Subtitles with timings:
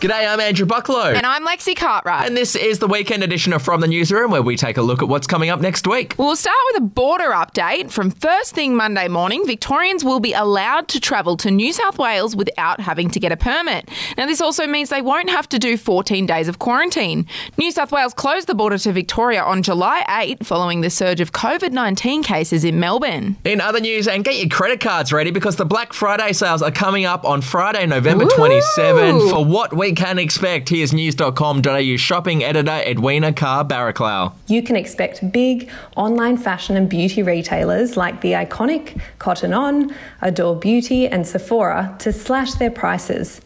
[0.00, 1.12] G'day, I'm Andrew Bucklow.
[1.12, 2.24] And I'm Lexi Cartwright.
[2.24, 5.02] And this is the weekend edition of From the Newsroom, where we take a look
[5.02, 6.14] at what's coming up next week.
[6.16, 7.90] We'll start with a border update.
[7.90, 12.36] From first thing Monday morning, Victorians will be allowed to travel to New South Wales
[12.36, 13.88] without having to get a permit.
[14.16, 17.26] Now, this also means they won't have to do 14 days of quarantine.
[17.56, 21.32] New South Wales closed the border to Victoria on July 8 following the surge of
[21.32, 23.36] COVID 19 cases in Melbourne.
[23.42, 26.70] In other news, and get your credit cards ready because the Black Friday sales are
[26.70, 29.28] coming up on Friday, November 27.
[29.30, 34.32] For what we can expect, here's news.com.au shopping editor Edwina Carr Barraclough.
[34.46, 40.56] You can expect big online fashion and beauty retailers like the iconic Cotton On, Adore
[40.56, 43.40] Beauty, and Sephora to slash their prices.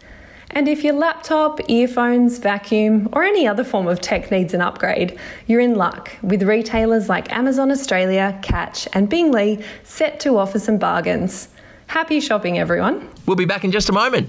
[0.55, 5.19] And if your laptop, earphones, vacuum, or any other form of tech needs an upgrade,
[5.47, 10.59] you're in luck with retailers like Amazon Australia, Catch, and Bing Lee set to offer
[10.59, 11.49] some bargains.
[11.87, 13.09] Happy shopping, everyone.
[13.27, 14.29] We'll be back in just a moment.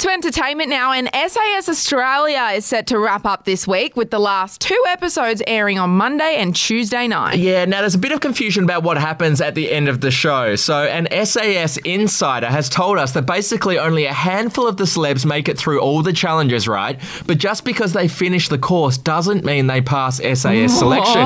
[0.00, 4.18] To entertainment now, and SAS Australia is set to wrap up this week with the
[4.18, 7.38] last two episodes airing on Monday and Tuesday night.
[7.38, 10.10] Yeah, now there's a bit of confusion about what happens at the end of the
[10.10, 10.54] show.
[10.54, 15.24] So, an SAS insider has told us that basically only a handful of the celebs
[15.24, 17.00] make it through all the challenges, right?
[17.26, 21.22] But just because they finish the course doesn't mean they pass SAS selection.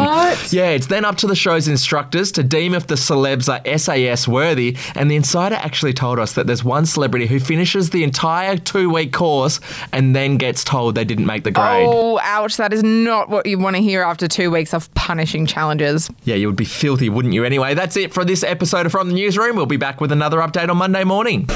[0.57, 4.29] Yeah, it's then up to the show's instructors to deem if the celebs are SAS
[4.29, 4.77] worthy.
[4.95, 8.91] And the insider actually told us that there's one celebrity who finishes the entire two
[8.91, 9.61] week course
[9.93, 11.87] and then gets told they didn't make the grade.
[11.89, 12.57] Oh, ouch.
[12.57, 16.11] That is not what you want to hear after two weeks of punishing challenges.
[16.25, 17.45] Yeah, you would be filthy, wouldn't you?
[17.45, 19.57] Anyway, that's it for this episode of From the Newsroom.
[19.57, 21.49] We'll be back with another update on Monday morning.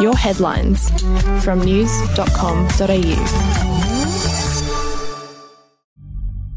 [0.00, 0.90] Your headlines
[1.44, 3.89] from news.com.au.